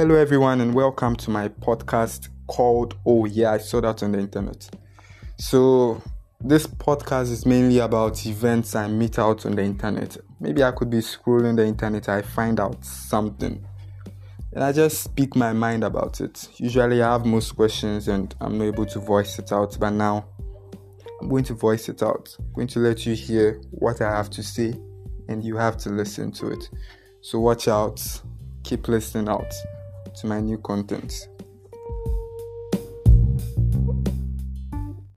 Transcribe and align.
Hello, 0.00 0.14
everyone, 0.14 0.62
and 0.62 0.72
welcome 0.72 1.14
to 1.14 1.30
my 1.30 1.48
podcast 1.48 2.30
called 2.46 2.96
Oh 3.04 3.26
Yeah, 3.26 3.52
I 3.52 3.58
saw 3.58 3.82
that 3.82 4.02
on 4.02 4.12
the 4.12 4.18
internet. 4.18 4.66
So, 5.36 6.02
this 6.40 6.66
podcast 6.66 7.30
is 7.30 7.44
mainly 7.44 7.80
about 7.80 8.24
events 8.24 8.74
I 8.74 8.88
meet 8.88 9.18
out 9.18 9.44
on 9.44 9.56
the 9.56 9.62
internet. 9.62 10.16
Maybe 10.40 10.64
I 10.64 10.70
could 10.70 10.88
be 10.88 11.00
scrolling 11.00 11.56
the 11.56 11.66
internet, 11.66 12.08
I 12.08 12.22
find 12.22 12.58
out 12.60 12.82
something, 12.82 13.62
and 14.54 14.64
I 14.64 14.72
just 14.72 15.02
speak 15.02 15.36
my 15.36 15.52
mind 15.52 15.84
about 15.84 16.22
it. 16.22 16.48
Usually, 16.56 17.02
I 17.02 17.12
have 17.12 17.26
most 17.26 17.54
questions 17.54 18.08
and 18.08 18.34
I'm 18.40 18.56
not 18.56 18.64
able 18.64 18.86
to 18.86 19.00
voice 19.00 19.38
it 19.38 19.52
out, 19.52 19.76
but 19.78 19.90
now 19.90 20.24
I'm 21.20 21.28
going 21.28 21.44
to 21.44 21.52
voice 21.52 21.90
it 21.90 22.02
out. 22.02 22.34
I'm 22.38 22.52
going 22.54 22.68
to 22.68 22.78
let 22.78 23.04
you 23.04 23.14
hear 23.14 23.60
what 23.70 24.00
I 24.00 24.08
have 24.16 24.30
to 24.30 24.42
say, 24.42 24.72
and 25.28 25.44
you 25.44 25.58
have 25.58 25.76
to 25.76 25.90
listen 25.90 26.32
to 26.32 26.52
it. 26.52 26.70
So, 27.20 27.38
watch 27.38 27.68
out, 27.68 28.02
keep 28.64 28.88
listening 28.88 29.28
out 29.28 29.52
to 30.16 30.26
my 30.26 30.40
new 30.40 30.58
content. 30.58 31.28